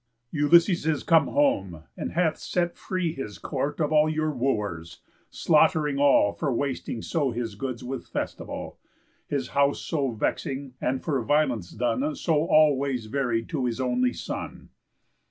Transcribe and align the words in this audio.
Ulysses 0.31 0.87
is 0.87 1.03
come 1.03 1.27
home, 1.27 1.83
and 1.95 2.13
hath 2.13 2.35
set 2.39 2.75
free 2.75 3.13
His 3.13 3.37
court 3.37 3.79
of 3.79 3.91
all 3.91 4.09
your 4.09 4.31
Wooers, 4.31 5.01
slaught'ring 5.31 5.99
all 5.99 6.33
For 6.33 6.51
wasting 6.51 7.03
so 7.03 7.29
his 7.29 7.53
goods 7.53 7.83
with 7.83 8.07
festival, 8.07 8.79
His 9.27 9.49
house 9.49 9.79
so 9.79 10.09
vexing, 10.13 10.73
and 10.81 11.03
for 11.03 11.21
violence 11.21 11.69
done 11.69 12.15
So 12.15 12.45
all 12.47 12.77
ways 12.77 13.05
varied 13.05 13.47
to 13.49 13.65
his 13.65 13.79
only 13.79 14.13
son." 14.13 14.69